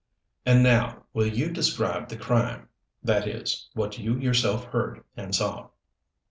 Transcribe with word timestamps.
"And 0.47 0.63
now 0.63 1.03
will 1.13 1.27
you 1.27 1.51
describe 1.51 2.09
the 2.09 2.17
crime 2.17 2.69
that 3.03 3.27
is, 3.27 3.69
what 3.75 3.99
you 3.99 4.17
yourself 4.17 4.63
heard 4.65 5.03
and 5.15 5.35
saw?" 5.35 5.69